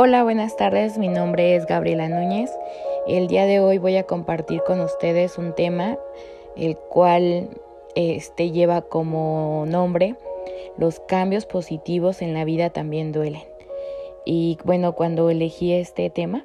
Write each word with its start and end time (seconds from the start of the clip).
Hola, 0.00 0.22
buenas 0.22 0.56
tardes. 0.56 0.96
Mi 0.96 1.08
nombre 1.08 1.56
es 1.56 1.66
Gabriela 1.66 2.08
Núñez. 2.08 2.56
El 3.08 3.26
día 3.26 3.46
de 3.46 3.58
hoy 3.58 3.78
voy 3.78 3.96
a 3.96 4.04
compartir 4.04 4.62
con 4.64 4.80
ustedes 4.80 5.38
un 5.38 5.56
tema 5.56 5.98
el 6.56 6.76
cual 6.76 7.48
este 7.96 8.52
lleva 8.52 8.82
como 8.82 9.64
nombre 9.66 10.14
los 10.76 11.00
cambios 11.00 11.46
positivos 11.46 12.22
en 12.22 12.32
la 12.32 12.44
vida 12.44 12.70
también 12.70 13.10
duelen. 13.10 13.42
Y 14.24 14.58
bueno, 14.64 14.92
cuando 14.92 15.30
elegí 15.30 15.72
este 15.72 16.10
tema, 16.10 16.44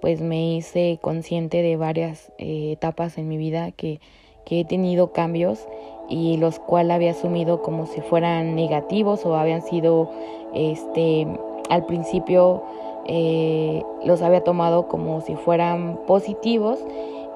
pues 0.00 0.20
me 0.20 0.56
hice 0.56 0.98
consciente 1.00 1.62
de 1.62 1.76
varias 1.76 2.32
eh, 2.38 2.72
etapas 2.72 3.18
en 3.18 3.28
mi 3.28 3.36
vida 3.36 3.70
que, 3.70 4.00
que 4.44 4.58
he 4.58 4.64
tenido 4.64 5.12
cambios 5.12 5.68
y 6.08 6.38
los 6.38 6.58
cuales 6.58 6.92
había 6.96 7.12
asumido 7.12 7.62
como 7.62 7.86
si 7.86 8.00
fueran 8.00 8.56
negativos 8.56 9.24
o 9.24 9.36
habían 9.36 9.62
sido 9.62 10.10
este 10.54 11.28
al 11.70 11.84
principio 11.86 12.62
eh, 13.06 13.82
los 14.04 14.22
había 14.22 14.42
tomado 14.42 14.88
como 14.88 15.20
si 15.20 15.34
fueran 15.36 15.98
positivos 16.06 16.84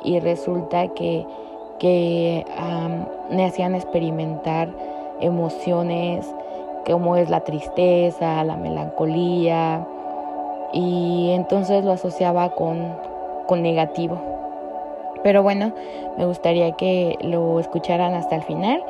y 0.02 0.20
resulta 0.20 0.88
que, 0.88 1.26
que 1.78 2.44
me 3.30 3.44
hacían 3.44 3.74
experimentar 3.74 4.74
emociones 5.20 6.26
como 6.86 7.16
es 7.16 7.28
la 7.28 7.40
tristeza, 7.40 8.42
la 8.44 8.56
melancolía 8.56 9.86
y 10.72 11.30
entonces 11.32 11.84
lo 11.84 11.92
asociaba 11.92 12.50
con, 12.54 12.94
con 13.46 13.62
negativo. 13.62 14.18
Pero 15.22 15.42
bueno, 15.42 15.72
me 16.16 16.24
gustaría 16.24 16.72
que 16.72 17.18
lo 17.20 17.60
escucharan 17.60 18.14
hasta 18.14 18.36
el 18.36 18.42
final 18.42 18.82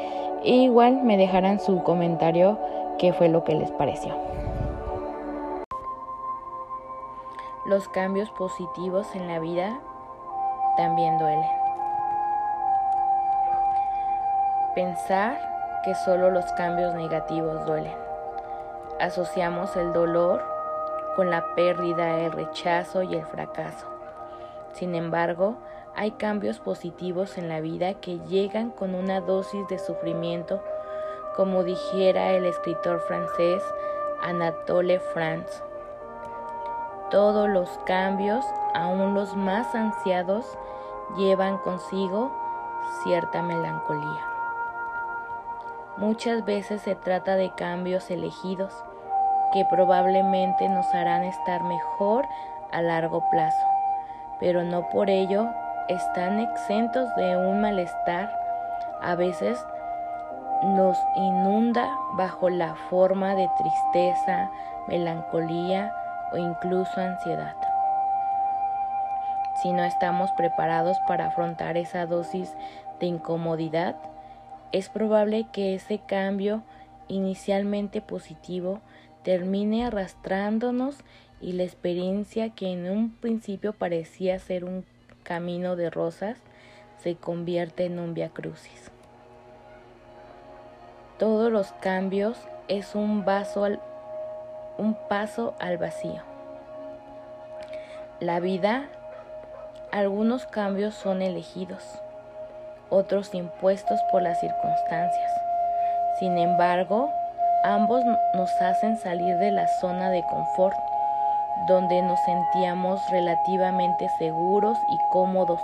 e 0.45 0.55
igual 0.55 1.03
me 1.03 1.17
dejaran 1.17 1.59
su 1.59 1.83
comentario 1.83 2.59
qué 2.99 3.13
fue 3.13 3.29
lo 3.29 3.45
que 3.45 3.55
les 3.55 3.71
pareció. 3.73 4.15
Los 7.69 7.87
cambios 7.87 8.31
positivos 8.31 9.15
en 9.15 9.27
la 9.27 9.41
vida 9.41 9.79
también 10.79 11.19
duelen. 11.19 11.51
Pensar 14.75 15.39
que 15.85 15.95
solo 15.95 16.31
los 16.31 16.51
cambios 16.53 16.95
negativos 16.95 17.67
duelen. 17.67 17.93
Asociamos 19.01 19.77
el 19.77 19.93
dolor 19.93 20.43
con 21.15 21.29
la 21.29 21.45
pérdida, 21.57 22.21
el 22.21 22.33
rechazo 22.33 23.03
y 23.03 23.17
el 23.17 23.27
fracaso. 23.27 23.87
Sin 24.73 24.95
embargo, 24.95 25.59
hay 25.95 26.13
cambios 26.13 26.61
positivos 26.61 27.37
en 27.37 27.51
la 27.51 27.61
vida 27.61 27.93
que 28.01 28.19
llegan 28.21 28.71
con 28.71 28.95
una 28.95 29.21
dosis 29.21 29.69
de 29.69 29.79
sufrimiento, 29.79 30.63
como 31.37 31.65
dijera 31.65 32.31
el 32.31 32.47
escritor 32.47 33.01
francés 33.01 33.63
Anatole 34.23 35.01
France. 35.01 35.68
Todos 37.11 37.49
los 37.49 37.71
cambios, 37.87 38.45
aun 38.75 39.15
los 39.15 39.35
más 39.35 39.75
ansiados, 39.75 40.59
llevan 41.17 41.57
consigo 41.59 42.31
cierta 43.03 43.41
melancolía. 43.43 44.21
Muchas 45.97 46.45
veces 46.45 46.83
se 46.83 46.95
trata 46.95 47.37
de 47.37 47.51
cambios 47.55 48.11
elegidos 48.11 48.75
que 49.55 49.65
probablemente 49.65 50.69
nos 50.69 50.87
harán 50.95 51.25
estar 51.25 51.63
mejor 51.65 52.27
a 52.73 52.83
largo 52.83 53.25
plazo, 53.31 53.67
pero 54.39 54.63
no 54.63 54.91
por 54.91 55.09
ello 55.09 55.49
están 55.89 56.41
exentos 56.41 57.09
de 57.17 57.37
un 57.39 57.63
malestar. 57.63 58.31
A 59.01 59.15
veces 59.15 59.59
nos 60.63 60.99
inunda 61.17 61.91
bajo 62.13 62.51
la 62.51 62.75
forma 62.91 63.35
de 63.35 63.49
tristeza, 63.57 64.51
melancolía 64.87 65.93
o 66.33 66.37
incluso 66.37 67.01
ansiedad. 67.01 67.57
Si 69.63 69.73
no 69.73 69.85
estamos 69.85 70.31
preparados 70.33 70.99
para 71.07 71.27
afrontar 71.27 71.77
esa 71.77 72.07
dosis 72.07 72.55
de 73.01 73.07
incomodidad, 73.07 73.97
es 74.71 74.89
probable 74.89 75.47
que 75.53 75.75
ese 75.75 75.99
cambio 75.99 76.63
inicialmente 77.09 78.01
positivo 78.01 78.81
termine 79.23 79.85
arrastrándonos 79.85 80.97
y 81.41 81.53
la 81.53 81.65
experiencia 81.65 82.51
que 82.51 82.73
en 82.73 82.91
un 82.91 83.11
principio 83.11 83.73
parecía 83.73 84.39
ser 84.39 84.65
un 84.65 84.85
camino 85.23 85.77
de 85.77 85.91
rosas 85.91 86.39
se 86.99 87.17
convierte 87.17 87.87
en 87.87 87.99
un 87.99 88.15
via 88.15 88.29
crucis. 88.29 88.91
Todos 91.19 91.51
los 91.51 91.73
cambios 91.73 92.39
es 92.69 92.95
un 92.95 93.25
vaso 93.25 93.67
un 94.79 94.95
paso 94.95 95.55
al 95.59 95.77
vacío. 95.77 96.23
La 98.21 98.39
vida, 98.39 98.85
algunos 99.93 100.47
cambios 100.47 100.95
son 100.95 101.21
elegidos, 101.21 102.01
otros 102.89 103.35
impuestos 103.35 104.01
por 104.11 104.23
las 104.23 104.41
circunstancias. 104.41 105.33
Sin 106.21 106.39
embargo, 106.39 107.11
ambos 107.65 108.05
nos 108.35 108.51
hacen 108.63 108.97
salir 108.97 109.37
de 109.39 109.51
la 109.51 109.67
zona 109.81 110.11
de 110.11 110.23
confort, 110.23 110.77
donde 111.67 112.01
nos 112.03 112.21
sentíamos 112.21 113.01
relativamente 113.11 114.09
seguros 114.19 114.79
y 114.91 114.99
cómodos. 115.13 115.61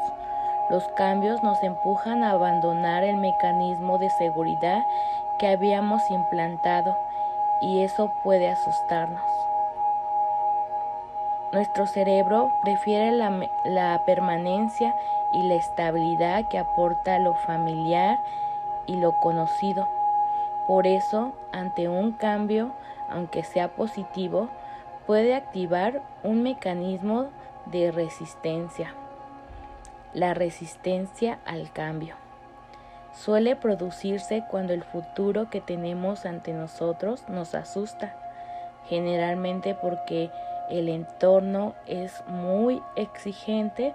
Los 0.71 0.87
cambios 0.97 1.43
nos 1.45 1.63
empujan 1.63 2.25
a 2.25 2.33
abandonar 2.33 3.05
el 3.05 3.17
mecanismo 3.17 3.99
de 3.99 4.11
seguridad 4.11 4.83
que 5.39 5.49
habíamos 5.49 6.03
implantado 6.11 6.97
y 7.61 7.83
eso 7.83 8.13
puede 8.23 8.49
asustarnos. 8.49 9.23
Nuestro 11.53 11.87
cerebro 11.87 12.51
prefiere 12.63 13.13
la, 13.13 14.03
permanencia 14.05 14.95
y 15.33 15.43
la 15.45 15.55
estabilidad 15.55 16.49
que 16.49 16.59
aporta 16.59 17.21
lo 17.21 17.35
familiar 17.35 18.19
y 18.87 18.97
lo 18.97 19.13
conocido. 19.21 19.89
Por 20.67 20.87
eso, 20.87 21.33
ante 21.53 21.89
un 21.89 22.13
cambio, 22.13 22.73
aunque 23.09 23.45
sea 23.45 23.69
positivo, 23.69 24.49
puede 25.07 25.35
activar 25.35 26.03
un 26.25 26.43
mecanismo 26.43 27.27
de 27.67 27.93
resistencia. 27.93 28.93
La 30.13 30.35
resistencia 30.35 31.39
al 31.45 31.71
cambio 31.71 32.24
suele 33.15 33.57
producirse 33.57 34.45
cuando 34.51 34.73
el 34.73 34.83
futuro 34.83 35.49
que 35.49 35.61
tenemos 35.61 36.27
ante 36.27 36.53
nosotros 36.53 37.29
nos 37.29 37.55
asusta, 37.55 38.15
generalmente 38.89 39.75
porque 39.75 40.31
el 40.71 40.89
entorno 40.89 41.75
es 41.87 42.23
muy 42.27 42.83
exigente 42.97 43.95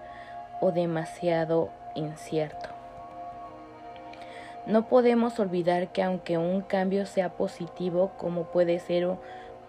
o 0.62 0.72
demasiado 0.72 1.70
incierto. 1.96 2.70
No 4.66 4.88
podemos 4.88 5.40
olvidar 5.40 5.88
que 5.90 6.04
aunque 6.04 6.38
un 6.38 6.62
cambio 6.62 7.06
sea 7.06 7.30
positivo, 7.30 8.12
como 8.18 8.44
puede 8.44 8.80
ser 8.80 9.18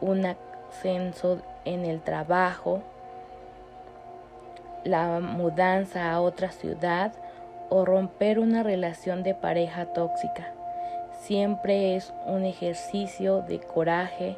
un 0.01 0.27
ascenso 0.27 1.41
en 1.65 1.85
el 1.85 2.03
trabajo, 2.03 2.83
la 4.85 5.21
mudanza 5.21 6.13
a 6.13 6.21
otra 6.21 6.51
ciudad, 6.51 7.13
o 7.71 7.85
romper 7.85 8.39
una 8.39 8.63
relación 8.63 9.23
de 9.23 9.35
pareja 9.35 9.87
tóxica. 9.87 10.53
Siempre 11.21 11.97
es 11.97 12.13
un 12.27 12.45
ejercicio 12.45 13.43
de 13.43 13.61
coraje 13.61 14.37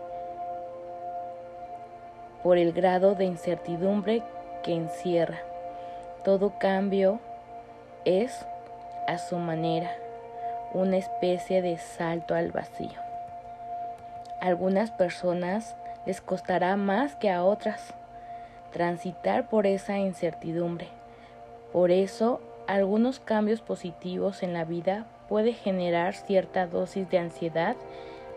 por 2.42 2.58
el 2.58 2.72
grado 2.72 3.14
de 3.14 3.24
incertidumbre 3.24 4.22
que 4.62 4.74
encierra. 4.74 5.38
Todo 6.24 6.58
cambio 6.58 7.20
es, 8.04 8.46
a 9.08 9.18
su 9.18 9.36
manera, 9.36 9.90
una 10.72 10.96
especie 10.96 11.62
de 11.62 11.78
salto 11.78 12.34
al 12.34 12.52
vacío. 12.52 13.00
A 14.40 14.46
algunas 14.46 14.90
personas 14.90 15.76
les 16.04 16.20
costará 16.20 16.76
más 16.76 17.14
que 17.16 17.30
a 17.30 17.44
otras 17.44 17.94
transitar 18.72 19.48
por 19.48 19.66
esa 19.66 19.98
incertidumbre. 19.98 20.88
Por 21.72 21.90
eso 21.90 22.40
algunos 22.66 23.20
cambios 23.20 23.60
positivos 23.60 24.42
en 24.42 24.52
la 24.52 24.64
vida 24.64 25.06
puede 25.28 25.52
generar 25.52 26.14
cierta 26.14 26.66
dosis 26.66 27.08
de 27.10 27.18
ansiedad 27.18 27.76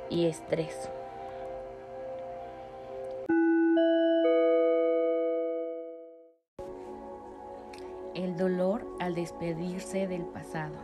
y 0.09 0.25
estrés. 0.25 0.89
El 8.13 8.37
dolor 8.37 8.87
al 8.99 9.13
despedirse 9.13 10.07
del 10.07 10.23
pasado. 10.23 10.75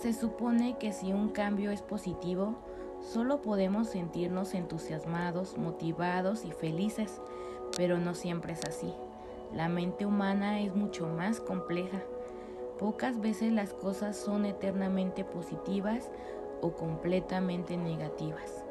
Se 0.00 0.12
supone 0.12 0.78
que 0.78 0.92
si 0.92 1.12
un 1.12 1.28
cambio 1.28 1.70
es 1.70 1.82
positivo, 1.82 2.56
solo 3.00 3.42
podemos 3.42 3.88
sentirnos 3.88 4.54
entusiasmados, 4.54 5.56
motivados 5.58 6.44
y 6.44 6.50
felices, 6.50 7.20
pero 7.76 7.98
no 7.98 8.14
siempre 8.14 8.54
es 8.54 8.64
así. 8.64 8.92
La 9.54 9.68
mente 9.68 10.06
humana 10.06 10.60
es 10.60 10.74
mucho 10.74 11.06
más 11.06 11.38
compleja. 11.40 12.00
Pocas 12.78 13.20
veces 13.20 13.52
las 13.52 13.74
cosas 13.74 14.16
son 14.16 14.46
eternamente 14.46 15.24
positivas 15.24 16.10
o 16.62 16.72
completamente 16.72 17.76
negativas. 17.76 18.64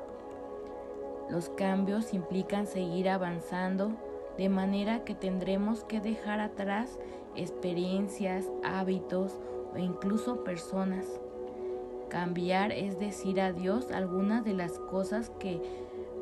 Los 1.29 1.49
cambios 1.49 2.13
implican 2.13 2.65
seguir 2.65 3.09
avanzando, 3.09 3.91
de 4.37 4.49
manera 4.49 5.03
que 5.03 5.13
tendremos 5.13 5.83
que 5.83 6.01
dejar 6.01 6.39
atrás 6.39 6.97
experiencias, 7.35 8.49
hábitos 8.63 9.39
o 9.73 9.77
incluso 9.77 10.43
personas. 10.43 11.05
Cambiar 12.09 12.71
es 12.71 12.99
decir 12.99 13.39
adiós 13.39 13.91
a 13.91 13.97
algunas 13.97 14.43
de 14.43 14.53
las 14.53 14.79
cosas 14.79 15.29
que 15.39 15.61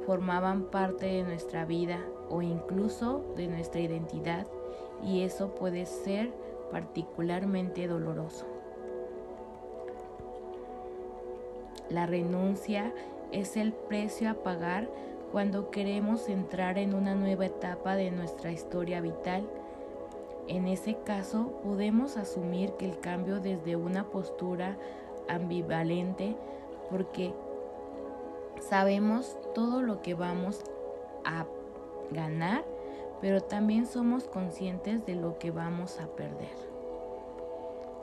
formaban 0.06 0.64
parte 0.64 1.06
de 1.06 1.24
nuestra 1.24 1.66
vida 1.66 2.00
o 2.30 2.42
incluso 2.42 3.24
de 3.36 3.48
nuestra 3.48 3.82
identidad 3.82 4.48
y 5.04 5.22
eso 5.22 5.56
puede 5.56 5.86
ser 5.86 6.32
particularmente 6.72 7.88
doloroso. 7.88 8.46
La 11.90 12.06
renuncia 12.06 12.94
es 13.32 13.58
el 13.58 13.74
precio 13.74 14.30
a 14.30 14.36
pagar 14.36 14.90
cuando 15.32 15.72
queremos 15.72 16.30
entrar 16.30 16.78
en 16.78 16.94
una 16.94 17.16
nueva 17.16 17.46
etapa 17.46 17.96
de 17.96 18.12
nuestra 18.12 18.52
historia 18.52 19.02
vital. 19.02 19.48
En 20.48 20.68
ese 20.68 20.98
caso, 21.04 21.52
podemos 21.64 22.18
asumir 22.18 22.74
que 22.74 22.86
el 22.86 23.00
cambio 23.00 23.40
desde 23.40 23.76
una 23.76 24.06
postura 24.06 24.78
ambivalente 25.28 26.36
porque 26.90 27.34
sabemos 28.60 29.38
todo 29.54 29.82
lo 29.82 30.02
que 30.02 30.16
vamos 30.16 30.64
a 31.24 31.46
ganar, 32.12 32.66
pero 33.22 33.42
también 33.42 33.86
somos 33.86 34.26
conscientes 34.28 35.06
de 35.06 35.16
lo 35.16 35.38
que 35.40 35.52
vamos 35.52 36.00
a 36.00 36.08
perder. 36.08 36.56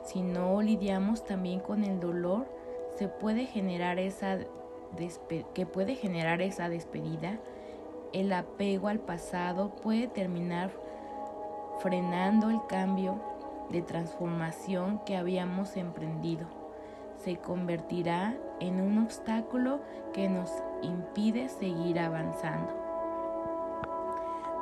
Si 0.03 0.21
no 0.21 0.61
lidiamos 0.61 1.25
también 1.25 1.59
con 1.59 1.83
el 1.83 1.99
dolor, 1.99 2.45
se 2.95 3.07
puede 3.07 3.45
generar 3.45 3.99
esa 3.99 4.39
que 5.53 5.65
puede 5.65 5.95
generar 5.95 6.41
esa 6.41 6.69
despedida, 6.69 7.39
el 8.13 8.31
apego 8.33 8.87
al 8.87 8.99
pasado 8.99 9.75
puede 9.75 10.07
terminar 10.07 10.71
frenando 11.79 12.49
el 12.49 12.59
cambio 12.67 13.19
de 13.69 13.81
transformación 13.81 14.99
que 15.05 15.17
habíamos 15.17 15.75
emprendido. 15.75 16.47
Se 17.17 17.37
convertirá 17.37 18.35
en 18.59 18.79
un 18.79 18.99
obstáculo 18.99 19.81
que 20.13 20.29
nos 20.29 20.51
impide 20.81 21.49
seguir 21.49 21.99
avanzando. 21.99 22.86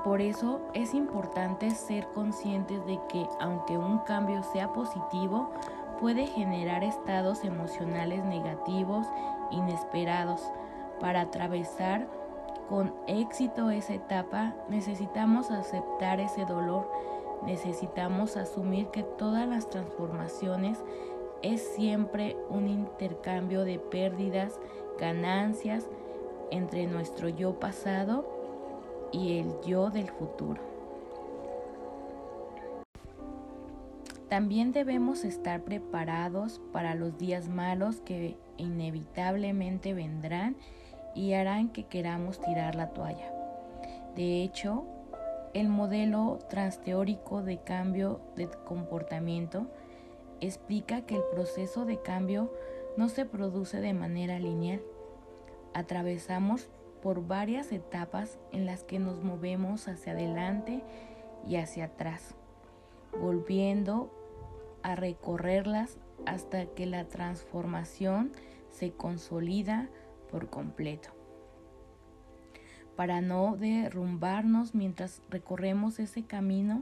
Por 0.06 0.22
eso 0.22 0.62
es 0.75 0.94
importante 0.94 1.72
ser 1.72 2.06
conscientes 2.10 2.86
de 2.86 3.00
que 3.10 3.25
aunque 3.40 3.75
un 3.75 3.98
cambio 3.98 4.44
sea 4.44 4.72
positivo, 4.72 5.50
puede 6.00 6.28
generar 6.28 6.84
estados 6.84 7.44
emocionales 7.44 8.24
negativos 8.24 9.07
inesperados. 9.50 10.44
Para 11.00 11.22
atravesar 11.22 12.06
con 12.69 12.94
éxito 13.07 13.72
esa 13.72 13.96
etapa 13.96 14.54
necesitamos 14.69 15.50
aceptar 15.50 16.19
ese 16.19 16.46
dolor, 16.46 16.88
necesitamos 17.44 18.38
asumir 18.38 18.90
que 18.90 19.01
todas 19.01 19.48
las 19.48 19.72
transformaciones 19.72 20.78
es 21.42 21.68
siempre 21.75 22.38
un 22.51 22.68
intercambio 22.68 23.66
de 23.66 23.80
pérdidas, 23.80 24.60
ganancias 25.00 25.90
entre 26.51 26.86
nuestro 26.86 27.28
yo 27.28 27.60
pasado 27.60 28.35
y 29.15 29.39
el 29.39 29.62
yo 29.65 29.89
del 29.89 30.09
futuro. 30.09 30.62
También 34.27 34.73
debemos 34.73 35.23
estar 35.23 35.62
preparados 35.62 36.59
para 36.73 36.95
los 36.95 37.17
días 37.17 37.47
malos 37.47 38.01
que 38.01 38.38
inevitablemente 38.57 39.94
vendrán 39.94 40.57
y 41.13 41.33
harán 41.33 41.69
que 41.69 41.85
queramos 41.85 42.41
tirar 42.41 42.75
la 42.75 42.89
toalla. 42.89 43.31
De 44.15 44.44
hecho, 44.44 44.83
el 45.53 45.69
modelo 45.69 46.39
transteórico 46.50 47.41
de 47.41 47.59
cambio 47.59 48.19
de 48.35 48.50
comportamiento 48.65 49.67
explica 50.41 51.06
que 51.06 51.15
el 51.15 51.23
proceso 51.31 51.85
de 51.85 52.01
cambio 52.01 52.51
no 52.97 53.07
se 53.07 53.25
produce 53.25 53.79
de 53.79 53.94
manera 53.94 54.39
lineal. 54.39 54.81
Atravesamos 55.73 56.67
por 57.06 57.28
varias 57.28 57.72
etapas 57.72 58.40
en 58.52 58.66
las 58.66 58.84
que 58.84 58.98
nos 58.98 59.24
movemos 59.24 59.88
hacia 59.88 60.13
adelante 60.13 60.81
y 61.46 61.57
hacia 61.57 61.86
atrás 61.86 62.34
volviendo 63.12 64.12
a 64.81 64.96
recorrerlas 64.96 66.00
hasta 66.25 66.66
que 66.66 66.88
la 66.88 67.07
transformación 67.07 68.31
se 68.72 68.92
consolida 68.94 69.88
por 70.31 70.50
completo. 70.50 71.12
Para 72.96 73.22
no 73.22 73.56
derrumbarnos 73.56 74.74
mientras 74.74 75.22
recorremos 75.30 76.00
ese 76.00 76.24
camino 76.24 76.81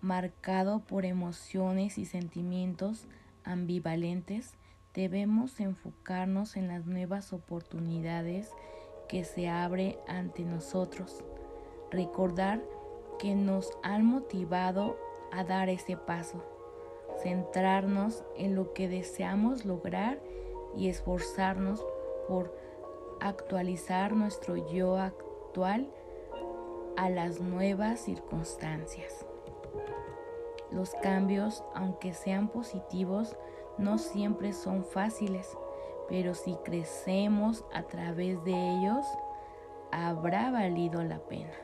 marcado 0.00 0.80
por 0.80 1.04
emociones 1.04 1.96
y 1.96 2.06
sentimientos 2.06 3.06
ambivalentes, 3.44 4.54
debemos 4.94 5.58
enfocarnos 5.60 6.56
en 6.56 6.68
las 6.68 6.86
nuevas 6.86 7.32
oportunidades 7.32 8.50
que 9.08 9.24
se 9.24 9.48
abre 9.48 9.98
ante 10.06 10.44
nosotros. 10.44 11.24
Recordar 11.90 12.62
que 13.18 13.34
nos 13.34 13.70
han 13.82 14.04
motivado 14.04 14.96
a 15.30 15.44
dar 15.44 15.68
ese 15.68 15.96
paso, 15.96 16.42
centrarnos 17.22 18.24
en 18.36 18.54
lo 18.54 18.72
que 18.72 18.88
deseamos 18.88 19.64
lograr 19.64 20.20
y 20.76 20.88
esforzarnos 20.88 21.84
por 22.28 22.54
actualizar 23.20 24.12
nuestro 24.12 24.56
yo 24.72 24.96
actual 24.96 25.88
a 26.96 27.08
las 27.10 27.40
nuevas 27.40 28.00
circunstancias. 28.00 29.26
Los 30.70 30.94
cambios, 31.02 31.62
aunque 31.74 32.14
sean 32.14 32.48
positivos, 32.48 33.36
no 33.78 33.98
siempre 33.98 34.52
son 34.52 34.84
fáciles, 34.84 35.56
pero 36.08 36.34
si 36.34 36.54
crecemos 36.64 37.64
a 37.72 37.82
través 37.84 38.42
de 38.44 38.52
ellos, 38.52 39.04
habrá 39.90 40.50
valido 40.50 41.02
la 41.02 41.18
pena. 41.20 41.54